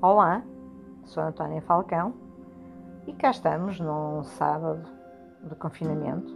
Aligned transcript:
Olá, 0.00 0.44
sou 1.06 1.24
Antónia 1.24 1.60
Falcão 1.62 2.14
e 3.04 3.12
cá 3.12 3.32
estamos 3.32 3.80
num 3.80 4.22
sábado 4.22 4.88
de 5.42 5.56
confinamento 5.56 6.32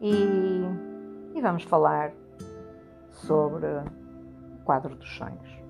e, 0.00 0.62
e 1.34 1.40
vamos 1.40 1.64
falar 1.64 2.12
sobre 3.10 3.66
o 3.66 4.64
quadro 4.64 4.94
dos 4.94 5.16
sonhos. 5.16 5.60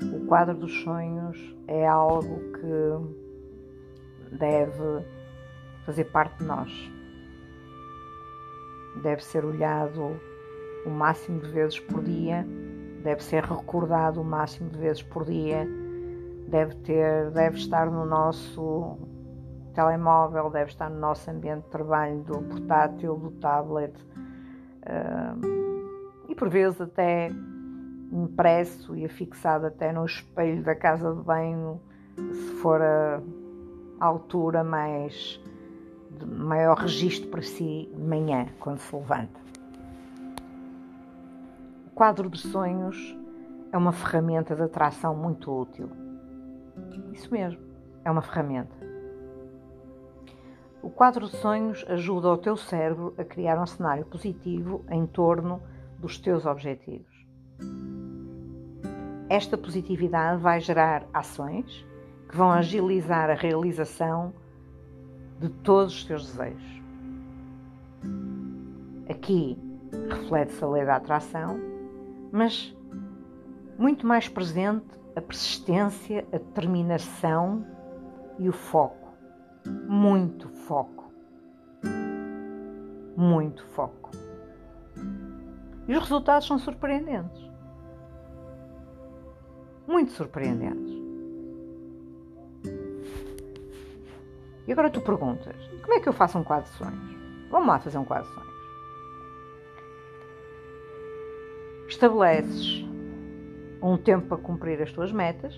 O 0.00 0.24
quadro 0.26 0.56
dos 0.56 0.72
sonhos 0.82 1.36
é 1.68 1.86
algo 1.86 2.40
que 2.54 4.34
deve 4.34 5.04
fazer 5.84 6.04
parte 6.04 6.38
de 6.38 6.44
nós. 6.44 6.72
Deve 9.02 9.22
ser 9.22 9.44
olhado 9.44 10.18
o 10.86 10.88
máximo 10.88 11.38
de 11.42 11.50
vezes 11.50 11.78
por 11.78 12.02
dia, 12.02 12.46
deve 13.06 13.22
ser 13.22 13.44
recordado 13.44 14.20
o 14.20 14.24
máximo 14.24 14.68
de 14.68 14.78
vezes 14.78 15.00
por 15.00 15.24
dia, 15.24 15.64
deve 16.48 16.74
ter, 16.78 17.30
deve 17.30 17.56
estar 17.56 17.88
no 17.88 18.04
nosso 18.04 18.98
telemóvel, 19.72 20.50
deve 20.50 20.72
estar 20.72 20.90
no 20.90 20.98
nosso 20.98 21.30
ambiente 21.30 21.62
de 21.62 21.70
trabalho, 21.70 22.24
do 22.24 22.42
portátil, 22.42 23.16
do 23.16 23.30
tablet 23.30 23.94
uh, 24.82 26.28
e 26.28 26.34
por 26.34 26.48
vezes 26.48 26.80
até 26.80 27.30
impresso 28.10 28.96
e 28.96 29.04
afixado 29.04 29.66
até 29.66 29.92
no 29.92 30.04
espelho 30.04 30.64
da 30.64 30.74
casa 30.74 31.14
de 31.14 31.22
banho, 31.22 31.80
se 32.16 32.54
for 32.60 32.82
a 32.82 33.20
altura 34.00 34.64
mais 34.64 35.40
de 36.10 36.26
maior 36.26 36.76
registro 36.76 37.30
para 37.30 37.42
si 37.42 37.88
de 37.94 38.02
manhã, 38.02 38.48
quando 38.58 38.78
se 38.78 38.96
levanta. 38.96 39.45
Quadro 41.96 42.28
de 42.28 42.38
sonhos 42.38 43.18
é 43.72 43.78
uma 43.78 43.90
ferramenta 43.90 44.54
de 44.54 44.60
atração 44.60 45.16
muito 45.16 45.50
útil. 45.50 45.88
Isso 47.14 47.32
mesmo, 47.32 47.58
é 48.04 48.10
uma 48.10 48.20
ferramenta. 48.20 48.76
O 50.82 50.90
quadro 50.90 51.24
de 51.26 51.34
sonhos 51.38 51.86
ajuda 51.88 52.28
o 52.28 52.36
teu 52.36 52.54
cérebro 52.54 53.14
a 53.16 53.24
criar 53.24 53.58
um 53.58 53.64
cenário 53.64 54.04
positivo 54.04 54.84
em 54.90 55.06
torno 55.06 55.62
dos 55.98 56.18
teus 56.18 56.44
objetivos. 56.44 57.26
Esta 59.30 59.56
positividade 59.56 60.42
vai 60.42 60.60
gerar 60.60 61.06
ações 61.14 61.82
que 62.28 62.36
vão 62.36 62.52
agilizar 62.52 63.30
a 63.30 63.34
realização 63.34 64.34
de 65.40 65.48
todos 65.48 65.94
os 65.94 66.04
teus 66.04 66.26
desejos. 66.26 66.82
Aqui 69.08 69.58
reflete-se 70.10 70.62
a 70.62 70.68
lei 70.68 70.84
da 70.84 70.96
atração, 70.96 71.75
mas 72.36 72.76
muito 73.78 74.06
mais 74.06 74.28
presente 74.28 74.86
a 75.14 75.20
persistência, 75.20 76.26
a 76.32 76.38
determinação 76.38 77.66
e 78.38 78.48
o 78.48 78.52
foco. 78.52 79.14
Muito 79.88 80.48
foco. 80.48 81.10
Muito 83.16 83.64
foco. 83.68 84.10
E 85.88 85.94
os 85.94 86.00
resultados 86.00 86.46
são 86.46 86.58
surpreendentes 86.58 87.46
muito 89.86 90.12
surpreendentes. 90.12 90.94
E 94.66 94.72
agora 94.72 94.90
tu 94.90 95.00
perguntas: 95.00 95.56
como 95.82 95.94
é 95.94 96.00
que 96.00 96.08
eu 96.08 96.12
faço 96.12 96.38
um 96.38 96.44
quadro 96.44 96.70
de 96.70 96.76
sonhos? 96.76 97.16
Vamos 97.50 97.68
lá 97.68 97.78
fazer 97.78 97.98
um 97.98 98.04
quadro 98.04 98.28
de 98.28 98.34
sonhos. 98.34 98.55
Estabeleces 101.96 102.84
um 103.82 103.96
tempo 103.96 104.26
para 104.26 104.36
cumprir 104.36 104.82
as 104.82 104.92
tuas 104.92 105.10
metas. 105.10 105.54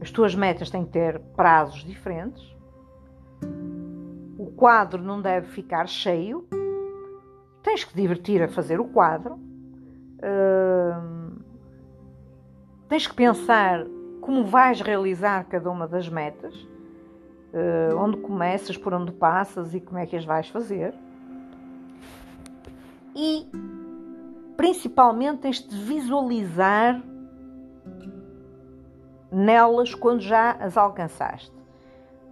As 0.00 0.12
tuas 0.12 0.34
metas 0.34 0.70
têm 0.70 0.84
que 0.84 0.92
ter 0.92 1.18
prazos 1.36 1.84
diferentes. 1.84 2.40
O 4.38 4.46
quadro 4.56 5.02
não 5.02 5.20
deve 5.20 5.48
ficar 5.48 5.88
cheio. 5.88 6.46
Tens 7.64 7.82
que 7.82 7.94
divertir 7.94 8.40
a 8.40 8.48
fazer 8.48 8.80
o 8.80 8.84
quadro 8.84 9.40
tens 12.92 13.06
que 13.06 13.14
pensar 13.14 13.86
como 14.20 14.44
vais 14.44 14.82
realizar 14.82 15.44
cada 15.46 15.70
uma 15.70 15.88
das 15.88 16.10
metas, 16.10 16.54
uh, 16.54 17.96
onde 17.96 18.18
começas, 18.18 18.76
por 18.76 18.92
onde 18.92 19.10
passas 19.10 19.74
e 19.74 19.80
como 19.80 19.98
é 19.98 20.06
que 20.06 20.14
as 20.14 20.26
vais 20.26 20.46
fazer. 20.48 20.94
E 23.24 23.46
principalmente 24.56 25.42
tens 25.42 25.60
de 25.64 25.76
visualizar 25.76 27.00
nelas 29.30 29.94
quando 29.94 30.22
já 30.22 30.50
as 30.52 30.76
alcançaste. 30.76 31.52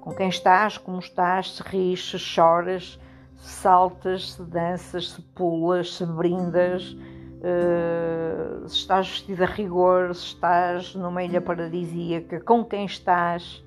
Com 0.01 0.13
quem 0.13 0.29
estás, 0.29 0.79
como 0.79 0.99
estás, 0.99 1.53
se 1.53 1.63
ris, 1.63 2.11
se 2.11 2.19
choras, 2.19 2.99
se 3.37 3.51
saltas, 3.51 4.33
se 4.33 4.43
danças, 4.43 5.13
se 5.13 5.23
pulas, 5.23 5.95
se 5.95 6.05
brindas, 6.05 6.97
Uh, 7.41 8.69
se 8.69 8.77
estás 8.77 9.09
vestido 9.09 9.43
a 9.45 9.47
rigor, 9.47 10.15
se 10.15 10.27
estás 10.27 10.95
numa 10.95 11.25
ilha 11.25 11.41
paradisíaca, 11.41 12.39
com 12.39 12.63
quem 12.63 12.85
estás. 12.85 13.65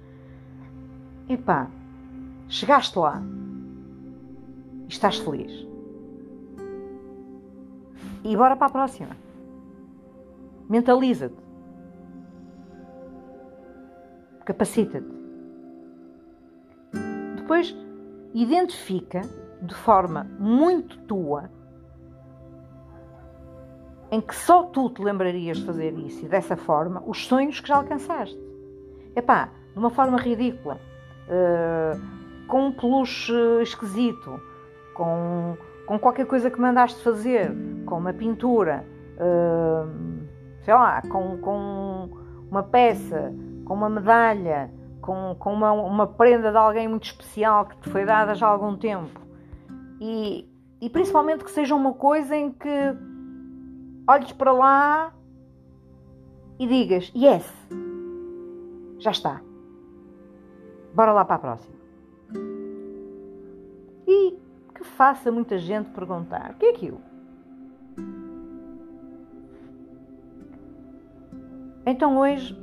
Epá, 1.28 1.68
chegaste 2.48 3.00
lá 3.00 3.20
e 4.88 4.90
estás 4.90 5.18
feliz. 5.18 5.73
E 8.24 8.36
bora 8.38 8.56
para 8.56 8.68
a 8.68 8.72
próxima. 8.72 9.16
Mentaliza-te. 10.70 11.36
Capacita-te. 14.46 15.08
Depois, 17.36 17.76
identifica 18.34 19.22
de 19.62 19.76
forma 19.76 20.26
muito 20.40 20.98
tua 21.00 21.50
em 24.14 24.22
que 24.22 24.36
só 24.36 24.64
tu 24.64 24.90
te 24.92 25.02
lembrarias 25.02 25.58
de 25.58 25.66
fazer 25.66 25.98
isso 25.98 26.24
e 26.26 26.30
dessa 26.30 26.56
forma 26.56 27.02
os 27.06 27.26
sonhos 27.26 27.60
que 27.60 27.68
já 27.68 27.78
alcançaste. 27.78 28.38
Epá, 29.16 29.50
de 29.74 29.80
uma 29.80 29.90
forma 29.90 30.18
ridícula, 30.18 30.80
uh, 31.28 32.00
com 32.48 32.68
um 32.68 32.72
peluche 32.72 33.34
esquisito, 33.62 34.40
com, 34.94 35.58
com 35.88 35.98
qualquer 35.98 36.28
coisa 36.28 36.52
que 36.52 36.62
mandaste 36.62 37.02
fazer, 37.04 37.52
com 37.94 38.00
uma 38.00 38.12
pintura, 38.12 38.84
uh, 39.20 39.88
sei 40.64 40.74
lá, 40.74 41.00
com, 41.04 41.38
com 41.38 42.10
uma 42.50 42.64
peça, 42.64 43.32
com 43.66 43.76
uma 43.76 43.88
medalha, 43.88 44.72
com, 45.00 45.36
com 45.38 45.54
uma, 45.54 45.72
uma 45.74 46.08
prenda 46.08 46.50
de 46.50 46.58
alguém 46.58 46.88
muito 46.88 47.04
especial 47.04 47.68
que 47.68 47.78
te 47.78 47.90
foi 47.90 48.04
dada 48.04 48.34
já 48.34 48.48
há 48.48 48.50
algum 48.50 48.76
tempo. 48.76 49.22
E, 50.02 50.50
e 50.82 50.90
principalmente 50.90 51.44
que 51.44 51.52
seja 51.52 51.76
uma 51.76 51.94
coisa 51.94 52.36
em 52.36 52.52
que 52.52 52.68
olhes 54.08 54.32
para 54.32 54.52
lá 54.52 55.14
e 56.58 56.66
digas: 56.66 57.12
Yes, 57.16 57.46
já 58.98 59.12
está. 59.12 59.40
Bora 60.96 61.14
lá 61.14 61.24
para 61.24 61.36
a 61.36 61.40
próxima. 61.40 61.76
E 64.08 64.36
que 64.74 64.84
faça 64.84 65.32
muita 65.32 65.60
gente 65.60 65.92
perguntar: 65.92 66.54
O 66.56 66.58
que 66.58 66.66
é 66.66 66.70
aquilo? 66.72 67.13
Então 71.86 72.18
hoje 72.18 72.58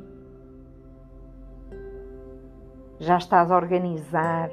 já 2.98 3.18
estás 3.18 3.50
a 3.50 3.56
organizar 3.56 4.50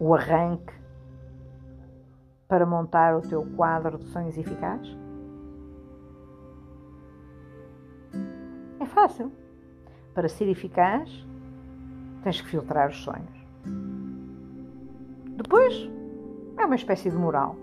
o 0.00 0.14
arranque 0.14 0.72
para 2.48 2.64
montar 2.64 3.14
o 3.16 3.20
teu 3.20 3.44
quadro 3.56 3.98
de 3.98 4.06
sonhos 4.06 4.38
eficaz? 4.38 4.88
É 8.80 8.86
fácil. 8.86 9.30
Para 10.14 10.28
ser 10.28 10.48
eficaz, 10.48 11.26
tens 12.22 12.40
que 12.40 12.48
filtrar 12.48 12.88
os 12.88 13.02
sonhos. 13.02 13.46
Depois, 15.36 15.90
é 16.56 16.64
uma 16.64 16.74
espécie 16.74 17.10
de 17.10 17.16
mural, 17.16 17.56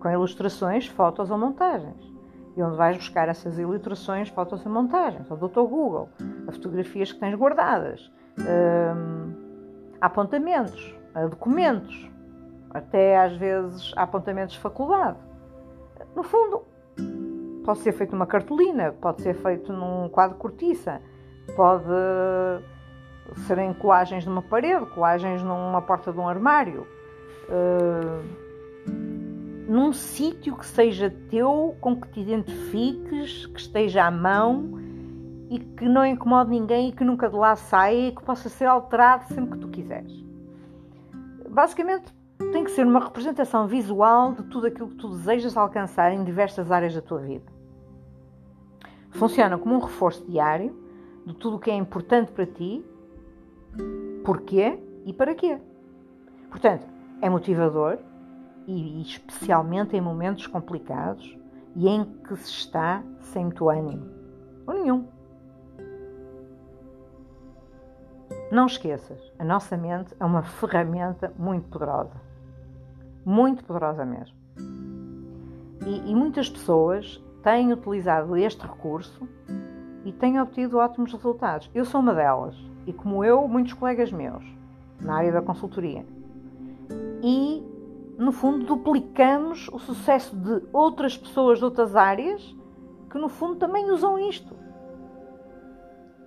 com 0.00 0.10
ilustrações, 0.10 0.86
fotos 0.86 1.30
ou 1.30 1.38
montagens. 1.38 2.13
E 2.56 2.62
onde 2.62 2.76
vais 2.76 2.96
buscar 2.96 3.28
essas 3.28 3.58
ilustrações, 3.58 4.28
fotos 4.28 4.64
e 4.64 4.68
montagens? 4.68 5.28
Ou 5.30 5.36
do 5.36 5.48
teu 5.48 5.66
Google, 5.66 6.08
as 6.46 6.56
fotografias 6.56 7.12
que 7.12 7.18
tens 7.18 7.34
guardadas, 7.34 8.10
hum, 8.38 9.32
apontamentos, 10.00 10.94
documentos, 11.30 12.10
até 12.70 13.18
às 13.18 13.36
vezes 13.36 13.92
apontamentos 13.96 14.54
de 14.54 14.60
faculdade. 14.60 15.18
No 16.14 16.22
fundo, 16.22 16.62
pode 17.64 17.78
ser 17.80 17.92
feito 17.92 18.12
numa 18.12 18.26
cartolina, 18.26 18.92
pode 19.00 19.22
ser 19.22 19.34
feito 19.34 19.72
num 19.72 20.08
quadro 20.08 20.36
cortiça, 20.36 21.00
pode 21.56 21.84
ser 23.46 23.58
em 23.58 23.72
colagens 23.74 24.26
numa 24.26 24.42
parede, 24.42 24.86
colagens 24.86 25.42
numa 25.42 25.82
porta 25.82 26.12
de 26.12 26.18
um 26.18 26.28
armário. 26.28 26.86
Num 29.66 29.92
sítio 29.92 30.56
que 30.56 30.66
seja 30.66 31.10
teu, 31.30 31.76
com 31.80 31.96
que 31.98 32.08
te 32.08 32.20
identifiques, 32.20 33.46
que 33.46 33.58
esteja 33.58 34.04
à 34.04 34.10
mão 34.10 34.78
e 35.48 35.58
que 35.58 35.88
não 35.88 36.04
incomode 36.04 36.50
ninguém 36.50 36.88
e 36.88 36.92
que 36.92 37.04
nunca 37.04 37.28
de 37.28 37.36
lá 37.36 37.56
saia 37.56 38.08
e 38.08 38.12
que 38.12 38.22
possa 38.22 38.48
ser 38.48 38.66
alterado 38.66 39.24
sempre 39.32 39.52
que 39.52 39.58
tu 39.58 39.68
quiseres. 39.68 40.12
Basicamente, 41.48 42.12
tem 42.52 42.64
que 42.64 42.70
ser 42.72 42.86
uma 42.86 43.00
representação 43.00 43.66
visual 43.66 44.32
de 44.32 44.42
tudo 44.44 44.66
aquilo 44.66 44.88
que 44.88 44.96
tu 44.96 45.08
desejas 45.08 45.56
alcançar 45.56 46.12
em 46.12 46.24
diversas 46.24 46.70
áreas 46.70 46.94
da 46.94 47.00
tua 47.00 47.20
vida. 47.20 47.52
Funciona 49.12 49.56
como 49.56 49.76
um 49.76 49.78
reforço 49.78 50.24
diário 50.26 50.76
de 51.24 51.34
tudo 51.34 51.56
o 51.56 51.60
que 51.60 51.70
é 51.70 51.74
importante 51.74 52.32
para 52.32 52.44
ti, 52.44 52.84
porquê 54.24 54.78
e 55.06 55.12
para 55.12 55.34
quê. 55.34 55.58
Portanto, 56.50 56.86
é 57.22 57.30
motivador 57.30 57.98
e 58.66 59.02
especialmente 59.02 59.96
em 59.96 60.00
momentos 60.00 60.46
complicados 60.46 61.36
e 61.76 61.88
em 61.88 62.04
que 62.04 62.36
se 62.36 62.50
está 62.50 63.02
sem 63.20 63.44
muito 63.44 63.68
ânimo 63.68 64.08
ou 64.66 64.74
nenhum. 64.74 65.06
Não 68.50 68.66
esqueças, 68.66 69.20
a 69.38 69.44
nossa 69.44 69.76
mente 69.76 70.14
é 70.18 70.24
uma 70.24 70.42
ferramenta 70.42 71.32
muito 71.36 71.68
poderosa. 71.68 72.14
Muito 73.24 73.64
poderosa 73.64 74.04
mesmo. 74.04 74.36
E, 75.86 76.10
e 76.10 76.14
muitas 76.14 76.48
pessoas 76.48 77.22
têm 77.42 77.72
utilizado 77.72 78.36
este 78.36 78.62
recurso 78.62 79.28
e 80.04 80.12
têm 80.12 80.40
obtido 80.40 80.78
ótimos 80.78 81.12
resultados. 81.12 81.70
Eu 81.74 81.84
sou 81.84 82.00
uma 82.00 82.14
delas. 82.14 82.56
E 82.86 82.92
como 82.92 83.24
eu, 83.24 83.48
muitos 83.48 83.72
colegas 83.72 84.12
meus 84.12 84.44
na 85.00 85.16
área 85.16 85.32
da 85.32 85.42
consultoria. 85.42 86.06
Fundo, 88.34 88.66
duplicamos 88.66 89.68
o 89.72 89.78
sucesso 89.78 90.34
de 90.36 90.62
outras 90.72 91.16
pessoas 91.16 91.58
de 91.58 91.64
outras 91.64 91.94
áreas 91.94 92.42
que, 93.10 93.18
no 93.18 93.28
fundo, 93.28 93.56
também 93.56 93.90
usam 93.90 94.18
isto. 94.18 94.54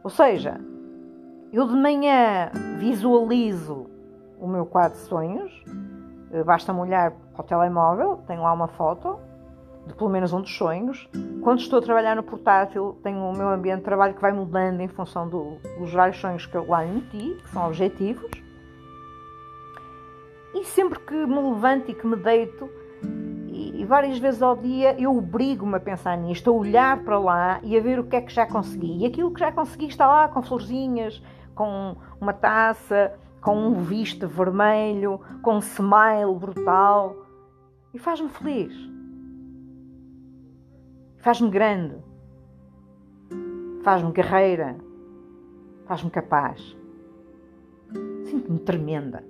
Ou 0.04 0.09
seja, 0.09 0.59
eu 1.51 1.68
de 1.68 1.75
manhã 1.75 2.50
visualizo 2.80 3.88
o 4.39 4.48
meu 4.48 4.65
quadro 4.65 4.98
de 4.98 5.04
sonhos, 5.04 5.63
eh, 6.31 6.44
basta-me 6.44 6.80
olhar 6.80 7.12
para 7.33 7.42
o 7.42 7.44
telemóvel, 7.44 8.24
tenho 8.25 8.42
lá 8.42 8.54
uma 8.54 8.68
foto 8.68 9.19
de 9.86 9.94
pelo 9.94 10.09
menos 10.09 10.31
um 10.33 10.42
dos 10.42 10.56
sonhos. 10.56 11.09
Quando 11.42 11.59
estou 11.59 11.80
a 11.80 11.81
trabalhar 11.81 12.15
no 12.15 12.24
portátil, 12.24 12.98
tenho 13.04 13.19
o 13.19 13.33
meu 13.36 13.50
ambiente 13.50 13.80
de 13.80 13.83
trabalho 13.83 14.13
que 14.13 14.21
vai 14.21 14.31
mudando 14.31 14.81
em 14.81 14.88
função 14.88 15.27
do, 15.27 15.57
dos 15.77 15.92
vários 15.94 16.18
sonhos 16.19 16.45
que 16.45 16.56
eu 16.56 16.68
lá 16.68 16.86
meti, 16.86 17.36
que 17.42 17.50
são 17.50 17.68
objetivos. 17.68 18.46
E 20.53 20.63
sempre 20.63 20.99
que 20.99 21.13
me 21.13 21.35
levanto 21.35 21.91
e 21.91 21.94
que 21.94 22.07
me 22.07 22.15
deito, 22.15 22.69
e, 23.77 23.85
várias 23.85 24.17
vezes 24.17 24.41
ao 24.41 24.55
dia, 24.55 24.99
eu 24.99 25.15
obrigo-me 25.15 25.75
a 25.75 25.79
pensar 25.79 26.17
nisto, 26.17 26.49
a 26.49 26.53
olhar 26.53 27.03
para 27.03 27.19
lá 27.19 27.59
e 27.63 27.77
a 27.77 27.81
ver 27.81 27.99
o 27.99 28.03
que 28.03 28.15
é 28.15 28.21
que 28.21 28.33
já 28.33 28.45
consegui. 28.45 28.99
E 28.99 29.05
aquilo 29.05 29.31
que 29.31 29.39
já 29.39 29.51
consegui 29.51 29.88
está 29.88 30.07
lá 30.07 30.27
com 30.27 30.41
florzinhas, 30.41 31.21
com 31.53 31.95
uma 32.19 32.33
taça, 32.33 33.13
com 33.41 33.55
um 33.55 33.73
visto 33.75 34.27
vermelho, 34.27 35.21
com 35.41 35.55
um 35.55 35.59
smile 35.59 36.35
brutal 36.39 37.15
e 37.94 37.99
faz-me 37.99 38.29
feliz. 38.29 38.73
Faz-me 41.17 41.49
grande. 41.49 41.95
Faz-me 43.83 44.11
guerreira. 44.11 44.75
Faz-me 45.85 46.09
capaz. 46.09 46.77
Sinto-me 48.25 48.59
tremenda. 48.59 49.23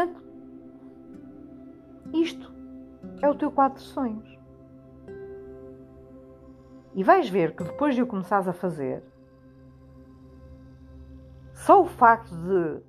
Portanto, 0.00 0.22
isto 2.14 2.50
é 3.20 3.28
o 3.28 3.34
teu 3.34 3.50
quadro 3.50 3.78
de 3.78 3.84
sonhos. 3.84 4.38
E 6.94 7.04
vais 7.04 7.28
ver 7.28 7.54
que 7.54 7.62
depois 7.62 7.94
de 7.94 8.02
o 8.02 8.06
começares 8.06 8.48
a 8.48 8.52
fazer, 8.52 9.02
só 11.52 11.82
o 11.82 11.86
facto 11.86 12.34
de, 12.34 12.80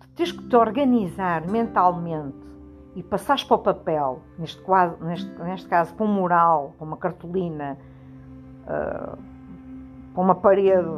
de 0.00 0.08
teres 0.14 0.32
que 0.32 0.48
te 0.48 0.56
organizar 0.56 1.46
mentalmente 1.48 2.38
e 2.94 3.02
passares 3.02 3.42
para 3.42 3.56
o 3.56 3.58
papel, 3.58 4.22
neste, 4.38 4.62
quadro, 4.62 5.04
neste, 5.04 5.28
neste 5.42 5.68
caso 5.68 5.92
para 5.94 6.06
um 6.06 6.12
mural, 6.12 6.74
para 6.78 6.86
uma 6.86 6.96
cartolina, 6.96 7.76
uh, 8.62 9.18
para 10.14 10.22
uma 10.22 10.36
parede, 10.36 10.88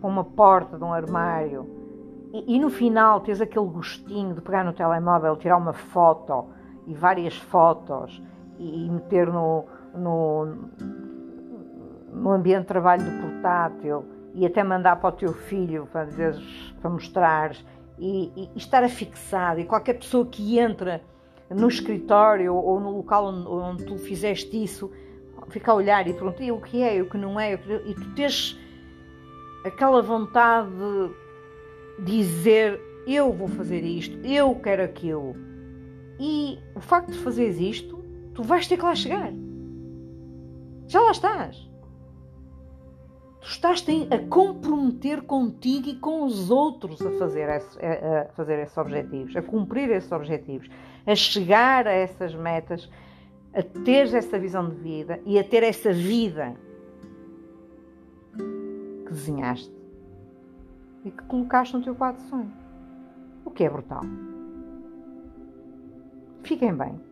para 0.00 0.08
uma 0.08 0.24
porta 0.24 0.78
de 0.78 0.84
um 0.84 0.92
armário, 0.92 1.77
e, 2.32 2.56
e, 2.56 2.58
no 2.58 2.70
final 2.70 3.20
tens 3.20 3.40
aquele 3.40 3.66
gostinho 3.66 4.34
de 4.34 4.40
pegar 4.40 4.64
no 4.64 4.72
telemóvel, 4.72 5.36
tirar 5.36 5.56
uma 5.56 5.72
foto 5.72 6.46
e 6.86 6.94
várias 6.94 7.36
fotos 7.36 8.22
e, 8.58 8.86
e 8.86 8.90
meter 8.90 9.26
no, 9.26 9.64
no 9.94 10.68
no 12.12 12.32
ambiente 12.32 12.62
de 12.62 12.66
trabalho 12.66 13.04
do 13.04 13.20
portátil 13.20 14.04
e 14.34 14.44
até 14.44 14.62
mandar 14.62 14.96
para 14.96 15.08
o 15.08 15.12
teu 15.12 15.32
filho 15.32 15.88
para, 15.90 16.04
dizer, 16.04 16.34
para 16.80 16.90
mostrar 16.90 17.56
e, 17.98 18.32
e, 18.36 18.50
e, 18.54 18.58
estar 18.58 18.82
afixado. 18.82 19.60
E 19.60 19.64
qualquer 19.64 19.94
pessoa 19.94 20.26
que 20.26 20.58
entra 20.58 21.02
no 21.50 21.68
escritório 21.68 22.54
ou 22.54 22.78
no 22.80 22.90
local 22.90 23.26
onde, 23.26 23.48
onde 23.48 23.84
tu 23.84 23.96
fizeste 23.96 24.62
isso 24.62 24.90
fica 25.48 25.72
a 25.72 25.74
olhar 25.74 26.06
e 26.06 26.12
pergunta 26.12 26.42
o 26.52 26.60
que 26.60 26.82
é, 26.82 27.00
o 27.00 27.08
que 27.08 27.16
não 27.16 27.40
é, 27.40 27.54
e 27.54 27.94
tu 27.94 28.14
tens 28.14 28.58
aquela 29.64 30.02
vontade 30.02 30.68
de 30.68 31.10
dizer 32.04 32.80
eu 33.06 33.32
vou 33.32 33.48
fazer 33.48 33.82
isto, 33.82 34.16
eu 34.26 34.54
quero 34.56 34.82
aquilo. 34.82 35.34
E 36.20 36.58
o 36.74 36.80
facto 36.80 37.12
de 37.12 37.18
fazeres 37.18 37.58
isto, 37.58 38.04
tu 38.34 38.42
vais 38.42 38.66
ter 38.66 38.76
que 38.76 38.84
lá 38.84 38.94
chegar. 38.94 39.32
Já 40.86 41.00
lá 41.00 41.12
estás 41.12 41.68
tu 43.40 43.48
estás 43.48 43.84
a 44.10 44.18
comprometer 44.28 45.22
contigo 45.22 45.88
e 45.88 45.96
com 45.96 46.24
os 46.24 46.50
outros 46.50 47.00
a 47.00 47.10
fazer, 47.12 47.48
esse, 47.48 47.78
a 47.78 48.28
fazer 48.34 48.58
esses 48.58 48.76
objetivos, 48.76 49.36
a 49.36 49.42
cumprir 49.42 49.90
esses 49.90 50.10
objetivos, 50.12 50.68
a 51.06 51.14
chegar 51.14 51.86
a 51.86 51.92
essas 51.92 52.34
metas, 52.34 52.90
a 53.54 53.62
ter 53.62 54.12
essa 54.14 54.38
visão 54.38 54.68
de 54.68 54.76
vida 54.76 55.20
e 55.24 55.38
a 55.38 55.44
ter 55.44 55.62
essa 55.62 55.92
vida 55.92 56.54
que 58.36 59.12
desenhaste 59.12 59.77
e 61.08 61.10
que 61.10 61.24
colocaste 61.24 61.74
no 61.74 61.82
teu 61.82 61.94
quadro 61.94 62.22
de 62.22 62.28
sonho. 62.28 62.52
O 63.44 63.50
que 63.50 63.64
é 63.64 63.70
brutal. 63.70 64.02
Fiquem 66.42 66.74
bem. 66.74 67.07